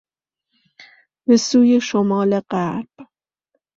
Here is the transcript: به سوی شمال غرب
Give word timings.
به 1.25 1.37
سوی 1.37 1.81
شمال 1.81 2.39
غرب 2.51 2.89